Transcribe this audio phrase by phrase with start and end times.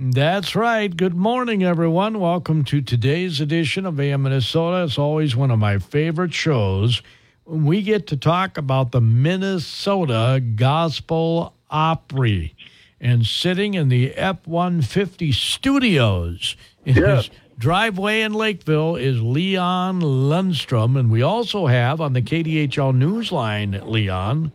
[0.00, 0.96] That's right.
[0.96, 2.20] Good morning, everyone.
[2.20, 4.84] Welcome to today's edition of AM Minnesota.
[4.84, 7.02] It's always one of my favorite shows.
[7.44, 12.54] We get to talk about the Minnesota Gospel Opry.
[13.00, 16.54] And sitting in the F 150 studios
[16.84, 20.96] in his driveway in Lakeville is Leon Lundstrom.
[20.96, 24.52] And we also have on the KDHL Newsline, Leon,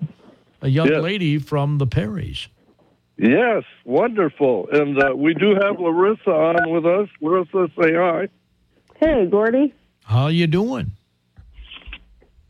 [0.62, 2.48] a young lady from the Perrys.
[3.18, 4.68] Yes, wonderful.
[4.72, 7.10] And uh, we do have Larissa on with us.
[7.22, 8.28] Larissa, say hi.
[9.00, 9.74] Hey, Gordy.
[10.04, 10.92] How you doing?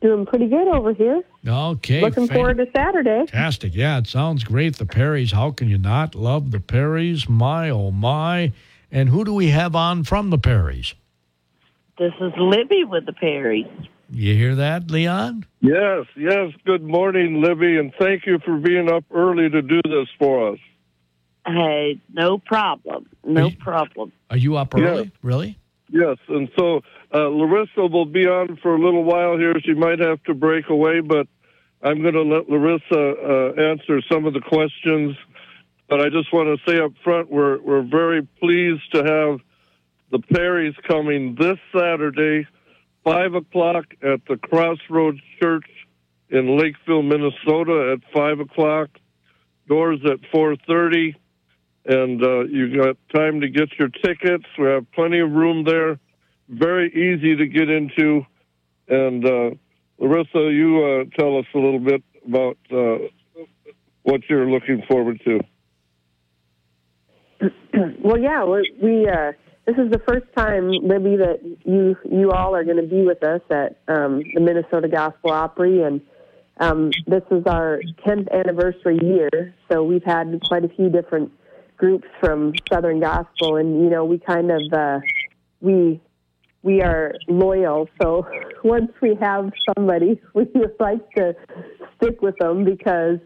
[0.02, 1.22] Doing pretty good over here.
[1.48, 2.02] Okay.
[2.02, 3.26] Looking fan- forward to Saturday.
[3.28, 3.76] Fantastic.
[3.76, 4.78] Yeah, it sounds great.
[4.78, 5.32] The Perrys.
[5.32, 7.30] How can you not love the Perrys?
[7.30, 8.52] My, oh, my.
[8.92, 10.94] And who do we have on from the Perrys?
[11.98, 13.68] This is Libi with the Perrys.
[14.16, 15.44] You hear that, Leon?
[15.62, 16.52] Yes, yes.
[16.66, 20.60] Good morning, Libi, and thank you for being up early to do this for us.
[21.48, 23.08] Hey, no problem.
[23.26, 23.56] No Hey.
[23.60, 24.12] problem.
[24.30, 24.84] Are you up Yeah.
[24.86, 25.12] early?
[25.24, 25.58] Really?
[25.90, 29.60] Yes, and so uh, Larissa will be on for a little while here.
[29.62, 31.28] She might have to break away, but
[31.82, 32.94] I'm going to let Larissa
[33.58, 35.16] uh, answer some of the questions.
[35.90, 39.40] But I just want to say up front, we're we're very pleased to have
[40.12, 42.48] the Perrys coming this Saturday,
[43.04, 45.70] five o'clock at the Crossroads Church
[46.30, 48.90] in Lakeville, Minnesota, at five o'clock.
[49.68, 51.16] Doors at four thirty
[51.86, 54.46] and uh, you got time to get your tickets.
[54.58, 56.00] We have plenty of room there.
[56.48, 58.26] Very easy to get into.
[58.88, 59.52] And uh,
[59.98, 63.08] Larissa, you uh, tell us a little bit about uh,
[64.04, 65.40] what you're looking forward to.
[68.04, 69.32] Well, yeah, we, we uh,
[69.66, 73.24] this is the first time, Libi, that you you all are going to be with
[73.24, 76.02] us at um, the Minnesota Gospel Opry, and
[76.60, 79.56] um, this is our 10th anniversary year.
[79.72, 81.32] So we've had quite a few different
[81.78, 85.00] groups from Southern Gospel, and you know, we kind of uh,
[85.62, 86.02] we
[86.62, 87.88] we are loyal.
[88.02, 88.28] So
[88.66, 90.46] once we have somebody, we
[90.80, 91.36] like to
[91.96, 93.20] stick with them because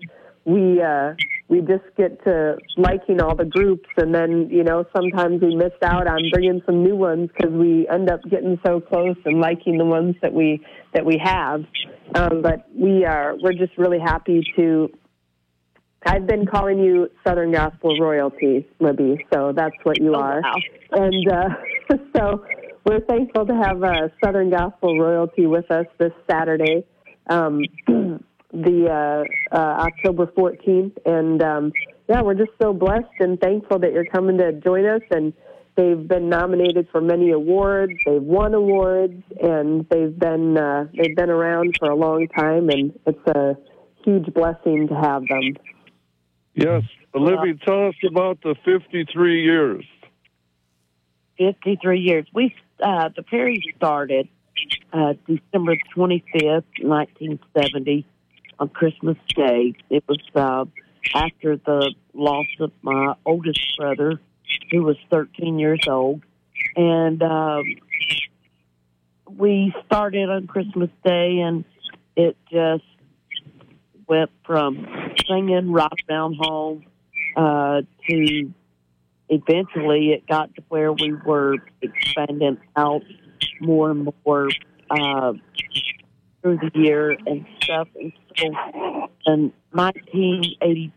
[0.47, 1.13] we uh,
[1.49, 5.83] we just get to liking all the groups, and then you know sometimes we missed
[5.83, 9.77] out on bringing some new ones because we end up getting so close and liking
[9.77, 11.65] the ones that we that we have.
[12.15, 14.89] Um, but we are we're just really happy to.
[16.05, 19.17] I've been calling you Southern Gospel royalty, Libi.
[19.33, 20.55] So that's what you Oh, are, wow.
[20.91, 21.49] and uh,
[22.15, 22.45] so
[22.85, 26.85] we're thankful to have uh, Southern Gospel royalty with us this Saturday.
[27.29, 27.63] Um,
[28.51, 30.97] the uh, uh, October 14th.
[31.05, 31.73] And um,
[32.07, 35.01] yeah, we're just so blessed and thankful that you're coming to join us.
[35.11, 35.33] And
[35.75, 37.93] they've been nominated for many awards.
[38.05, 42.69] They've won awards, and they've been uh, they've been around for a long time.
[42.69, 43.55] And it's a
[44.03, 45.57] huge blessing to have them.
[46.53, 46.83] Yes,
[47.13, 49.85] Libi, tell us about the 53 years.
[51.37, 52.25] 53 years.
[52.33, 54.27] We, uh, the Perrys started
[54.91, 58.05] uh, December 25th, 1970,
[58.59, 59.75] on Christmas Day.
[59.89, 60.65] It was uh,
[61.15, 64.19] after the loss of my oldest brother,
[64.71, 66.23] who was 13 years old.
[66.75, 67.63] And um,
[69.37, 71.65] we started on Christmas Day, and
[72.15, 72.83] it just
[74.07, 74.87] went from
[75.27, 76.85] singing Rock Down Home
[77.35, 78.53] uh, to
[79.29, 83.03] eventually it got to where we were expanding out
[83.59, 84.49] more and more
[84.89, 85.33] uh,
[86.47, 87.87] through the year and stuff.
[87.95, 88.45] And so
[89.25, 90.91] in 1982,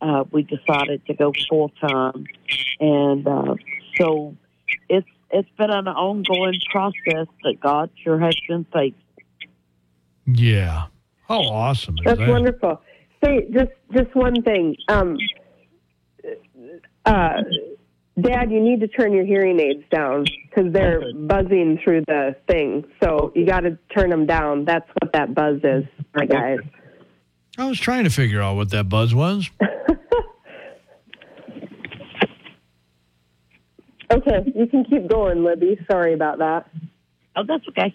[0.00, 2.26] uh, we decided to go full time.
[2.80, 3.54] And uh,
[3.98, 4.36] so
[4.88, 9.00] it's it's been an ongoing process, but God sure has been faithful.
[10.26, 10.86] Yeah.
[11.28, 12.28] How awesome is That's that?
[12.28, 12.82] wonderful.
[13.24, 14.76] Say just just one thing.
[14.88, 15.16] Um,
[17.04, 17.42] uh,
[18.20, 22.84] Dad, you need to turn your hearing aids down because they're buzzing through the thing.
[23.02, 24.66] So you got to turn them down.
[24.66, 26.58] That's what that buzz is, my guys.
[27.56, 29.50] I was trying to figure out what that buzz was.
[34.12, 35.78] Okay, you can keep going, Libi.
[35.90, 36.68] Sorry about that.
[37.34, 37.94] Oh, that's okay.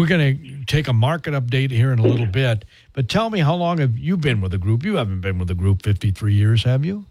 [0.00, 2.64] We're going to take a market update here in a little bit,
[2.94, 4.82] but tell me how long have you been with the group?
[4.82, 7.04] You haven't been with the group 53 years, have you?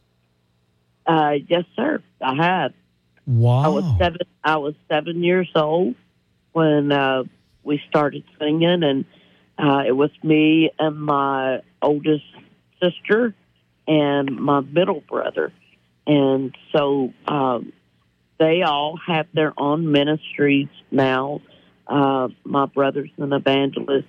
[1.06, 2.02] Uh, yes, sir.
[2.20, 2.74] I have.
[3.28, 3.62] Wow.
[3.62, 4.18] I was seven.
[4.44, 5.94] I was seven years old
[6.54, 7.26] when uh,
[7.62, 9.06] we started singing, and
[9.60, 12.26] uh, it was me and my oldest
[12.82, 13.36] sister
[13.88, 15.54] and my middle brother,
[16.08, 17.72] and so um,
[18.40, 21.42] they all have their own ministries now.
[21.90, 24.08] Uh, my brother's an evangelist,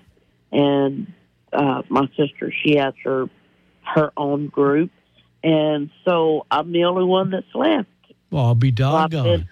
[0.52, 1.10] and
[1.52, 3.28] uh, my sister she has her
[3.82, 4.90] her own group,
[5.42, 7.88] and so I'm the only one that's left.
[8.30, 9.24] well, I'll be I've doggone.
[9.24, 9.48] been,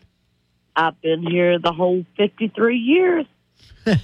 [0.77, 3.27] I've been here the whole 53 years.
[3.85, 3.95] Do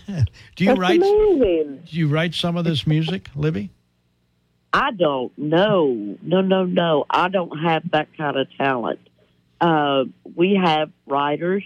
[0.59, 0.97] you That's write?
[0.97, 1.83] amazing.
[1.91, 3.69] Do you write some of this music, Libi?
[4.73, 6.17] I don't know.
[6.23, 7.05] No, no, no.
[7.11, 8.99] I don't have that kind of talent.
[9.61, 10.05] Uh,
[10.35, 11.63] we have writers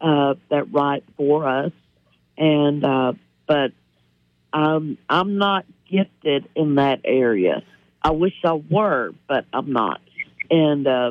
[0.00, 1.72] uh, that write for us,
[2.40, 3.12] and uh,
[3.46, 3.72] but
[4.52, 7.62] um, I'm not gifted in that area.
[8.02, 10.00] I wish I were, but I'm not.
[10.50, 11.10] And uh,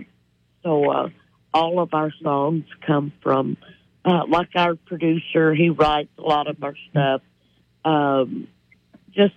[0.64, 1.10] so uh,
[1.54, 3.58] all of our songs come from,
[4.04, 7.22] uh, like our producer, he writes a lot of our stuff.
[7.86, 8.48] Um,
[9.12, 9.36] just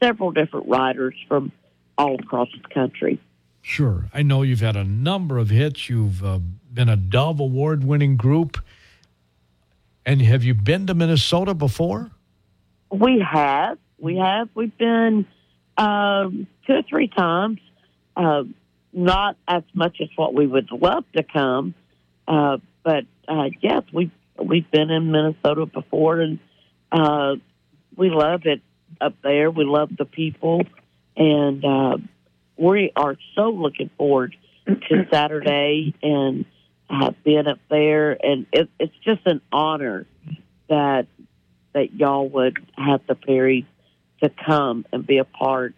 [0.00, 1.50] several different writers from
[1.96, 3.18] all across the country.
[3.62, 4.08] Sure.
[4.14, 5.88] I know you've had a number of hits.
[5.88, 6.38] You've uh,
[6.72, 8.58] been a Dove Award winning group.
[10.08, 12.10] And have you been to Minnesota before?
[12.90, 15.26] We have, we have, we've been
[15.76, 17.58] um, two or three times.
[18.16, 18.44] Uh,
[18.90, 21.74] not as much as what we would love to come,
[22.26, 24.10] uh, but uh, yes, we
[24.42, 26.38] we've been in Minnesota before, and
[26.90, 27.34] uh,
[27.94, 28.62] we love it
[29.02, 29.50] up there.
[29.50, 30.62] We love the people,
[31.18, 31.98] and uh,
[32.56, 34.34] we are so looking forward
[34.66, 36.46] to Saturday and
[36.90, 38.12] uh, being up there.
[38.24, 40.06] And it, it's just an honor
[40.68, 41.06] that
[41.74, 43.66] that y'all would have the ferry
[44.22, 45.74] to come and be a part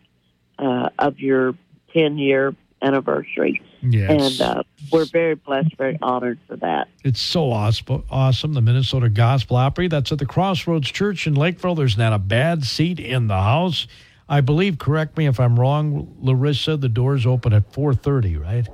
[0.58, 1.54] uh, of your
[1.92, 3.62] 10 year anniversary.
[3.82, 4.40] Yes.
[4.40, 4.62] And uh,
[4.92, 6.88] we're very blessed, very honored for that.
[7.04, 8.04] It's so awesome.
[8.10, 8.52] Awesome.
[8.54, 9.88] The Minnesota Gospel Opry.
[9.88, 11.74] That's at the Crossroads Church in Lakeville.
[11.74, 13.86] There's not a bad seat in the house.
[14.28, 18.68] I believe, correct me if I'm wrong, Larissa, the doors open at 4.30, right?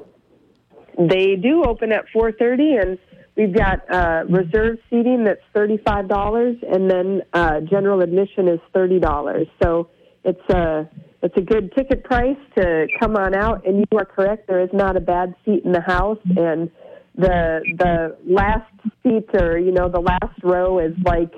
[0.98, 2.98] They do open at 4:30, and
[3.36, 8.98] we've got uh, reserve seating that's thirty-five dollars, and then uh, general admission is thirty
[8.98, 9.46] dollars.
[9.62, 9.88] So
[10.24, 10.88] it's a
[11.22, 13.66] it's a good ticket price to come on out.
[13.66, 16.70] And you are correct; there is not a bad seat in the house, and
[17.16, 18.70] the the last
[19.02, 21.32] seat or you know the last row is like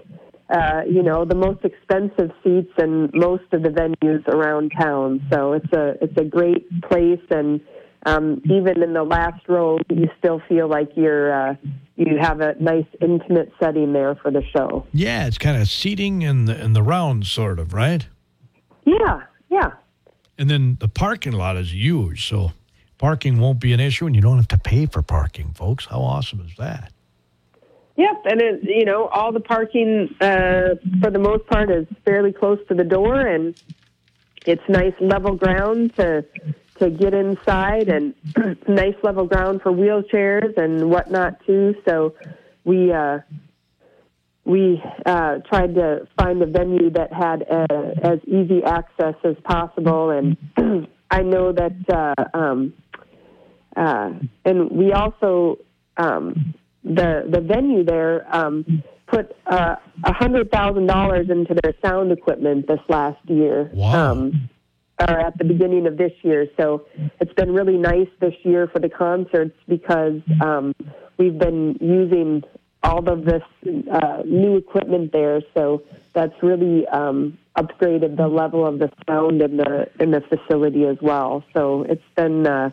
[0.51, 5.27] uh, you know the most expensive seats in most of the venues around town.
[5.33, 7.61] So it's a it's a great place and
[8.07, 11.55] um, even in the last row, you still feel like you're uh,
[11.97, 14.87] you have a nice intimate setting there for the show.
[14.93, 18.07] Yeah, it's kind of seating in the, in the round, sort of, right?
[18.85, 19.73] Yeah, yeah,
[20.39, 22.53] And then the parking lot is huge, so
[22.99, 25.87] parking won't be an issue, and you don't have to pay for parking, folks.
[25.87, 26.93] How awesome is that?
[27.97, 28.23] yep.
[28.25, 32.61] And it, you know, all the parking uh, for the most part is fairly close
[32.69, 33.61] to the door, and
[34.47, 36.25] it's nice level ground to
[36.81, 38.15] to get inside, and
[38.69, 41.75] nice level ground for wheelchairs and whatnot too.
[41.87, 42.15] So
[42.65, 42.93] we.
[42.93, 43.21] Uh,
[44.45, 50.09] we uh, tried to find a venue that had uh, as easy access as possible,
[50.09, 50.39] and
[51.11, 52.73] I know that, uh, um,
[53.77, 54.11] uh,
[54.47, 55.59] and we also
[55.99, 62.11] um, the the venue there um, put uh, a hundred thousand dollars into their sound
[62.11, 63.71] equipment this last year.
[63.75, 64.13] Wow.
[64.13, 64.49] Um,
[65.01, 66.47] or at the beginning of this year.
[66.57, 66.87] So
[67.21, 70.75] it's been really nice this year for the concerts because um,
[71.19, 72.43] we've been using
[72.83, 73.43] all of this
[73.91, 75.41] uh, new equipment there.
[75.55, 80.85] So that's really um, upgraded the level of the sound in the in the facility
[80.85, 81.45] as well.
[81.53, 82.71] So it's been uh,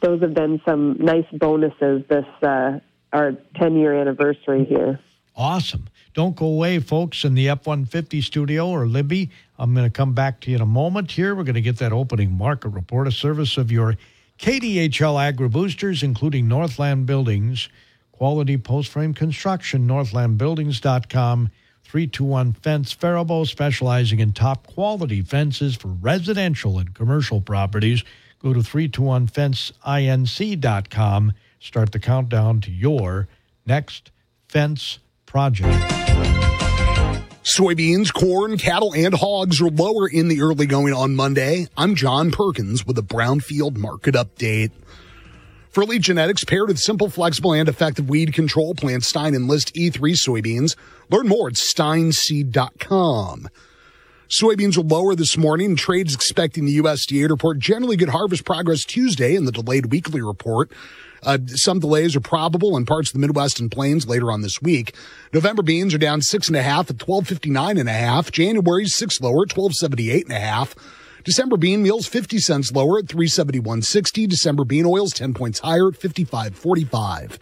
[0.00, 2.80] those have been some nice bonuses this uh,
[3.12, 5.00] our 10 year anniversary here.
[5.36, 5.86] Awesome.
[6.18, 9.30] Don't go away, folks, in the F 150 studio or Libi.
[9.56, 11.32] I'm going to come back to you in a moment here.
[11.32, 13.94] We're going to get that opening market report, a service of your
[14.40, 17.68] KDHL Agri Boosters, including Northland Buildings,
[18.10, 21.50] quality post frame construction, northlandbuildings.com,
[21.84, 28.02] 321 Fence Faribault, specializing in top quality fences for residential and commercial properties.
[28.40, 31.32] Go to 321fenceinc.com.
[31.60, 33.28] Start the countdown to your
[33.64, 34.10] next
[34.48, 36.07] fence project.
[37.48, 41.66] Soybeans, corn, cattle, and hogs are lower in the early going on Monday.
[41.78, 44.70] I'm John Perkins with a Brownfield market update.
[45.70, 49.94] For elite genetics paired with simple, flexible, and effective weed control, plant Stine Enlist E3
[49.96, 50.76] soybeans.
[51.08, 53.48] Learn more at stineseed.com.
[54.28, 55.74] Soybeans are lower this morning.
[55.74, 60.20] Trades expecting the USDA to report generally good harvest progress Tuesday in the delayed weekly
[60.20, 60.70] report.
[61.22, 64.60] Uh, some delays are probable in parts of the Midwest and Plains later on this
[64.62, 64.94] week.
[65.32, 68.30] November beans are down six and a half at twelve fifty nine and a half.
[68.30, 70.74] January's six lower at twelve seventy eight and a half.
[71.24, 74.28] December bean meals 50 cents lower at 371.60.
[74.28, 77.38] December bean oils 10 points higher at 55.45.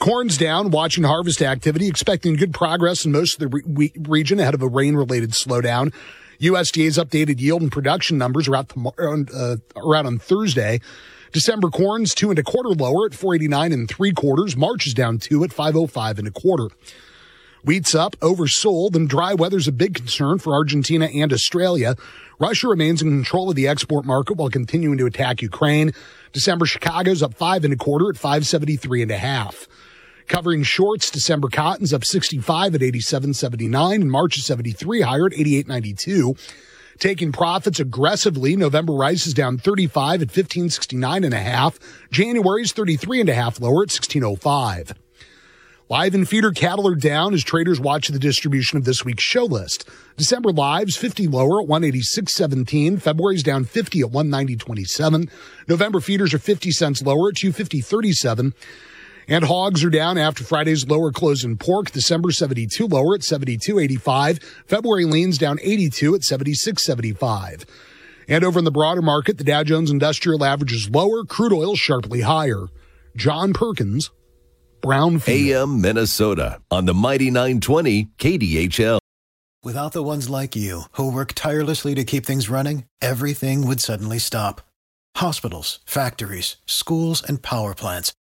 [0.00, 4.54] Corn's down, watching harvest activity, expecting good progress in most of the re- region ahead
[4.54, 5.94] of a rain related slowdown.
[6.40, 8.92] USDA's updated yield and production numbers are out, to,
[9.32, 10.80] uh, are out on Thursday.
[11.32, 14.54] December corn's two and a quarter lower at 489 and three quarters.
[14.54, 16.68] March is down two at 505 and a quarter.
[17.64, 21.94] Wheat's up, oversold, and dry weather's a big concern for Argentina and Australia.
[22.38, 25.92] Russia remains in control of the export market while continuing to attack Ukraine.
[26.32, 29.68] December Chicago's up five and a quarter at 573 and a half.
[30.26, 36.36] Covering shorts, December cotton's up 65 at 87.79 and March is 73 higher at 88.92.
[36.98, 41.78] Taking profits aggressively, November rice is down 35 at 1569 and a half.
[42.10, 44.94] January's 33 and a half lower at 1605.
[45.88, 49.44] Live and feeder cattle are down as traders watch the distribution of this week's show
[49.44, 49.86] list.
[50.16, 53.02] December lives 50 lower at 186.17.
[53.02, 55.28] February's down 50 at 190.27.
[55.68, 58.54] November feeders are 50 cents lower at 250.37.
[59.28, 61.90] And hogs are down after Friday's lower close in pork.
[61.90, 64.42] December 72 lower at 72.85.
[64.66, 67.64] February leans down 82 at 76.75.
[68.28, 71.76] And over in the broader market, the Dow Jones Industrial Average is lower, crude oil
[71.76, 72.66] sharply higher.
[73.16, 74.10] John Perkins,
[74.82, 75.28] Brownfield.
[75.28, 78.98] AM Minnesota on the Mighty 920 KDHL.
[79.64, 84.18] Without the ones like you who work tirelessly to keep things running, everything would suddenly
[84.18, 84.60] stop.
[85.16, 88.12] Hospitals, factories, schools, and power plants,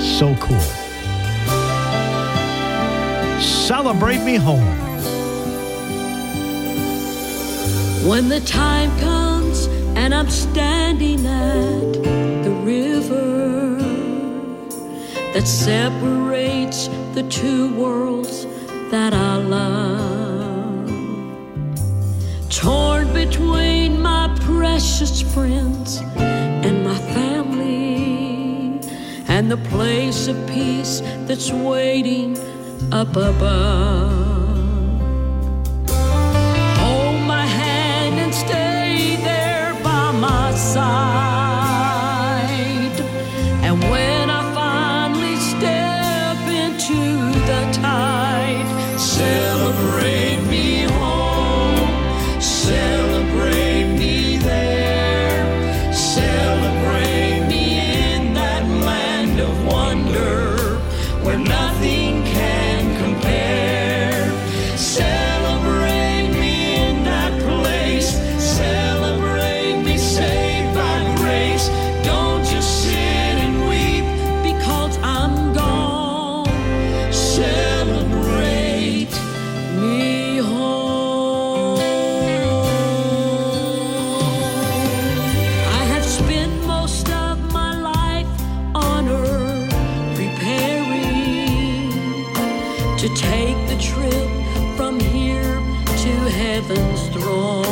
[0.00, 0.60] So cool.
[3.40, 4.66] Celebrate me home.
[8.08, 11.92] When the time comes and I'm standing at
[12.44, 13.76] the river
[15.32, 18.46] that separates the two worlds
[18.90, 20.88] that I love.
[22.48, 26.00] Torn between my precious friends
[29.46, 32.36] and the place of peace that's waiting
[32.92, 34.25] up above.
[93.06, 95.54] To take the trip from here
[95.96, 97.65] to heaven's throne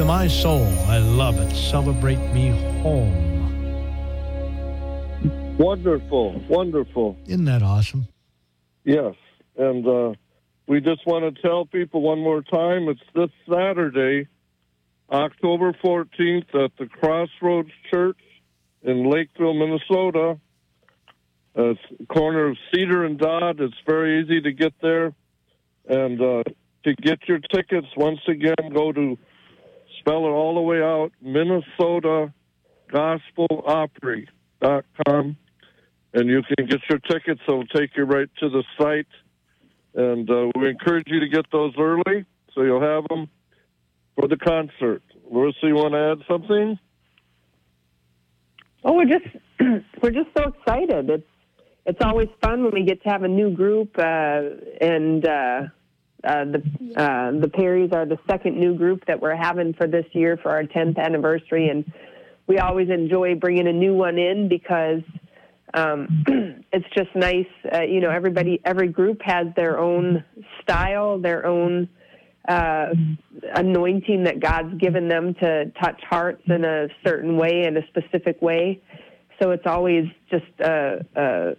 [0.00, 0.66] to my soul.
[0.88, 1.54] I love it.
[1.54, 2.48] Celebrate me
[2.80, 3.28] home.
[5.58, 7.18] Wonderful, wonderful.
[7.26, 8.08] Isn't that awesome?
[8.82, 9.14] Yes,
[9.58, 10.14] and uh,
[10.66, 12.88] we just want to tell people one more time.
[12.88, 14.26] It's this Saturday,
[15.12, 18.20] October fourteenth, at the Crossroads Church
[18.82, 20.38] in Lakeville, Minnesota.
[21.54, 21.74] Uh,
[22.08, 23.60] corner of Cedar and Dodd.
[23.60, 25.12] It's very easy to get there.
[25.86, 26.44] And uh,
[26.84, 29.18] to get your tickets, once again, go to
[30.00, 32.32] spell it all the way out Minnesota
[32.90, 35.36] Gospel Opry.com.
[36.12, 37.40] And you can get your tickets.
[37.46, 39.06] It'll take you right to the site.
[39.94, 43.28] And uh, we encourage you to get those early so you'll have them
[44.16, 45.02] for the concert.
[45.30, 46.78] Larissa, you want to add something?
[48.84, 49.26] Oh, we're just
[50.02, 51.10] we're just so excited.
[51.10, 51.26] It's
[51.86, 54.40] it's always fun when we get to have a new group, uh,
[54.80, 55.62] and uh,
[56.24, 56.62] uh, the
[56.96, 60.50] uh, the Perrys are the second new group that we're having for this year for
[60.50, 61.90] our 10th anniversary, and
[62.46, 65.02] we always enjoy bringing a new one in because
[65.72, 66.24] um,
[66.72, 67.46] it's just nice.
[67.72, 70.24] Uh, you know, everybody, every group has their own
[70.62, 71.88] style, their own
[72.48, 72.88] uh,
[73.54, 78.40] anointing that God's given them to touch hearts in a certain way, in a specific
[78.42, 78.82] way.
[79.40, 81.54] So it's always just a, a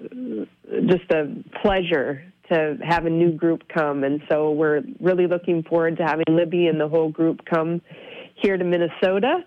[0.88, 5.98] just a pleasure to have a new group come, and so we're really looking forward
[5.98, 7.82] to having Libi and the whole group come
[8.36, 9.44] here to Minnesota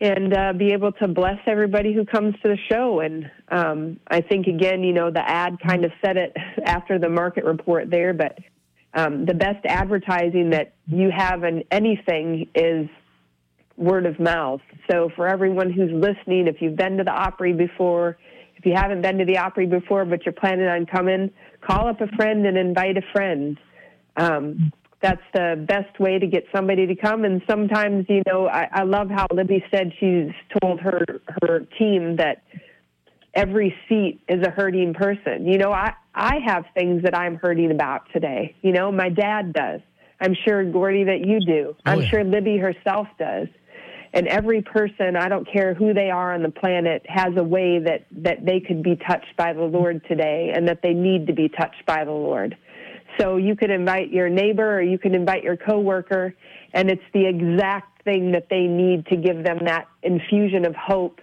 [0.00, 3.00] and uh, be able to bless everybody who comes to the show.
[3.00, 7.08] And um, I think again, you know, the ad kind of said it after the
[7.08, 8.38] market report there, but
[8.94, 12.88] um, the best advertising that you have in anything is
[13.76, 14.60] word of mouth.
[14.90, 18.18] So for everyone who's listening, if you've been to the Opry before,
[18.60, 21.30] if you haven't been to the Opry before, but you're planning on coming,
[21.62, 23.58] call up a friend and invite a friend.
[24.18, 24.70] Um,
[25.00, 27.24] that's the best way to get somebody to come.
[27.24, 31.06] And sometimes, you know, I, I love how Libi said she's told her
[31.40, 32.42] her team that
[33.32, 35.46] every seat is a hurting person.
[35.46, 38.54] You know, I I have things that I'm hurting about today.
[38.60, 39.80] You know, my dad does.
[40.20, 41.76] I'm sure Gordy that you do.
[41.76, 42.10] Oh, I'm yeah.
[42.10, 43.48] sure Libi herself does.
[44.12, 47.78] And every person, I don't care who they are on the planet, has a way
[47.78, 51.32] that that they could be touched by the Lord today, and that they need to
[51.32, 52.56] be touched by the Lord.
[53.18, 56.34] So you could invite your neighbor or you could invite your coworker,
[56.72, 61.20] and it's the exact thing that they need to give them that infusion of hope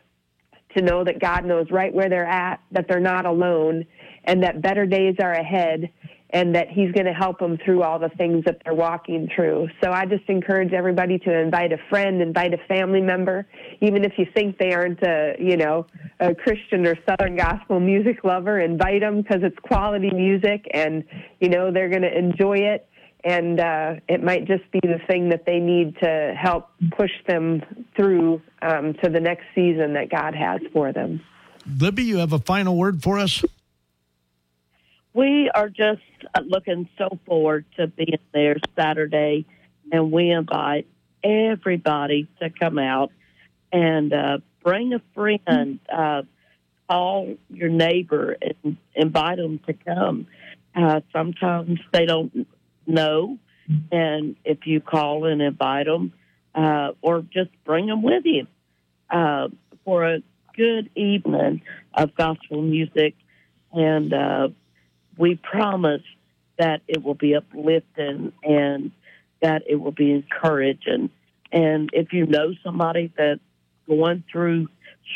[0.76, 3.86] to know that God knows right where they're at, that they're not alone,
[4.23, 5.89] and that better days are ahead,
[6.31, 9.69] and that He's going to help them through all the things that they're walking through.
[9.83, 13.47] So I just encourage everybody to invite a friend, invite a family member,
[13.81, 15.85] even if you think they aren't a, you know,
[16.19, 21.03] a Christian or Southern gospel music lover, invite them because it's quality music, and
[21.39, 22.87] you know they're going to enjoy it
[23.23, 27.61] and uh, it might just be the thing that they need to help push them
[27.95, 31.21] through um, to the next season that God has for them.
[31.67, 33.43] Libi, you have a final word for us?
[35.17, 36.03] We are just
[36.36, 39.47] uh, looking so forward to being there Saturday,
[39.91, 40.86] and we invite
[41.23, 43.12] everybody to come out
[43.73, 46.21] and uh, bring a friend, uh,
[46.88, 50.27] call your neighbor, and invite them to come.
[50.75, 52.47] Uh, sometimes they don't
[52.86, 53.39] know,
[53.91, 56.13] and if you call and invite them,
[56.53, 58.45] uh, or just bring them with you
[59.10, 59.47] uh,
[59.84, 60.19] for a
[60.56, 61.63] good evening
[61.95, 63.15] of gospel music,
[63.73, 64.49] and uh,
[65.17, 66.03] we promise
[66.58, 68.91] that it will be uplifting and
[69.41, 71.10] that it will be encouraging.
[71.51, 73.39] And if you know somebody that's
[73.88, 74.67] going through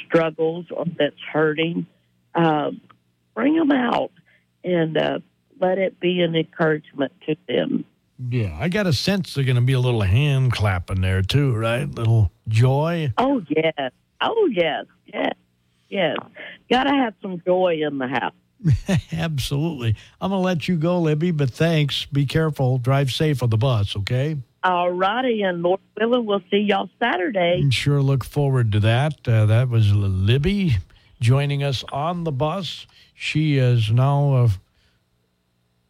[0.06, 1.88] struggles or that's hurting,
[2.36, 2.72] uh,
[3.36, 4.12] bring them out
[4.64, 5.20] and uh,
[5.60, 7.86] let it be an encouragement to them.
[8.30, 11.56] Yeah, I got a sense there's going to be a little hand clapping there too,
[11.56, 11.90] right?
[11.90, 13.12] Little joy.
[13.18, 13.92] Oh, yes.
[14.22, 14.86] Oh, yes.
[15.12, 15.34] Yes.
[15.90, 16.18] Yes.
[16.70, 18.34] Got to have some joy in the house.
[19.12, 19.96] Absolutely.
[20.20, 22.06] I'm going to let you go, Libi, but thanks.
[22.06, 22.78] Be careful.
[22.78, 24.38] Drive safe on the bus, okay?
[24.64, 25.42] All righty.
[25.42, 27.68] And Lord willing, we'll see y'all Saturday.
[27.72, 29.28] Sure look forward to that.
[29.28, 30.76] Uh, that was Libi
[31.20, 32.86] joining us on the bus.
[33.16, 34.50] She is now uh,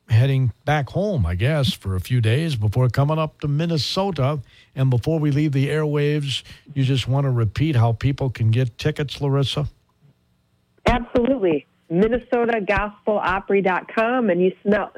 [0.10, 4.40] heading back home, I guess, for a few days before coming up to Minnesota.
[4.76, 8.78] And before we leave the airwaves, you just want to repeat how people can get
[8.78, 9.68] tickets, Larissa?
[10.86, 11.66] Absolutely.
[11.92, 14.94] MinnesotaGospelOpry.com, and you smell,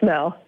[0.00, 0.38] smell,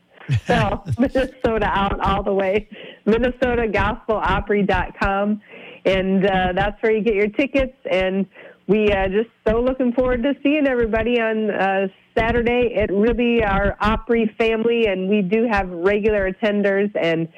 [0.42, 2.66] spell Minnesota out all the way.
[3.06, 5.42] MinnesotaGospelOpry.com,
[5.84, 7.76] and uh, that's where you get your tickets.
[7.90, 8.24] And
[8.66, 12.72] we uh, just so looking forward to seeing everybody on uh, Saturday.
[12.74, 17.28] It really our Opry family, and we do have regular attenders and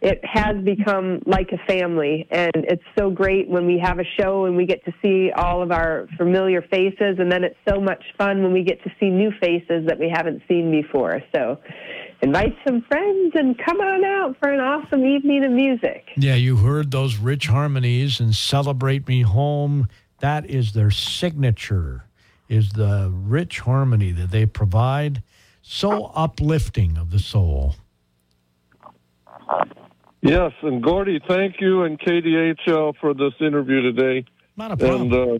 [0.00, 4.44] it has become like a family, and it's so great when we have a show
[4.44, 8.02] and we get to see all of our familiar faces, and then it's so much
[8.16, 11.20] fun when we get to see new faces that we haven't seen before.
[11.34, 11.58] So,
[12.22, 16.04] invite some friends and come on out for an awesome evening of music.
[16.16, 19.88] Yeah, you heard those rich harmonies and Celebrate Me Home.
[20.20, 22.04] That is their signature,
[22.48, 25.22] is the rich harmony that they provide.
[25.62, 27.74] So uplifting of the soul.
[30.20, 34.24] Yes, and Gordy, thank you and KDHL for this interview today.
[34.56, 35.12] Not a problem.
[35.12, 35.38] And uh,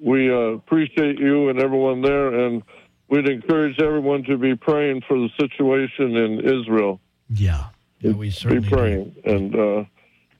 [0.00, 2.62] we uh, appreciate you and everyone there, and
[3.08, 7.00] we'd encourage everyone to be praying for the situation in Israel.
[7.30, 7.66] yeah.
[8.00, 8.76] Yeah, we Be certainly do.
[8.76, 9.16] praying.
[9.24, 9.84] And uh,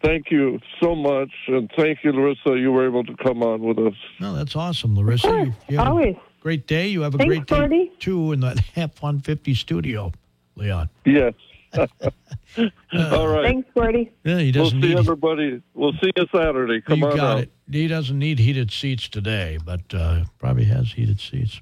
[0.03, 3.79] thank you so much, and thank you, Larissa, you were able to come on with
[3.79, 3.95] us.
[4.21, 5.29] No, that's awesome, Larissa.
[5.29, 6.17] Sure, You, you have a always.
[6.43, 6.89] great day.
[6.89, 7.93] You have a Thanks, great day Gordy.
[8.01, 10.13] too in that F one fifty studio,
[10.57, 10.91] Leon.
[11.07, 11.33] Yes.
[11.77, 13.45] All right.
[13.47, 14.13] Thanks, Gordy.
[14.25, 14.99] Yeah, he We'll doesn't see need.
[14.99, 15.63] everybody.
[15.75, 16.81] We'll see you Saturday.
[16.83, 17.39] Come you on got out.
[17.41, 17.51] it.
[17.71, 21.61] He doesn't need heated seats today, but uh, probably has heated seats.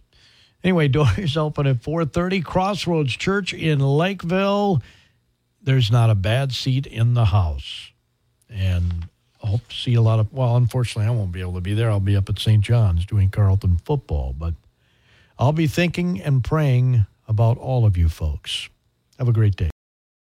[0.62, 2.40] Anyway, doors open at four thirty.
[2.40, 4.82] Crossroads Church in Lakeville.
[5.62, 7.92] There's not a bad seat in the house,
[8.50, 9.08] and
[9.42, 10.32] I hope to see a lot of.
[10.32, 11.90] Well, unfortunately, I won't be able to be there.
[11.90, 12.62] I'll be up at St.
[12.62, 14.54] John's doing Carleton football, but
[15.38, 18.68] I'll be thinking and praying about all of you folks.
[19.18, 19.70] Have a great day.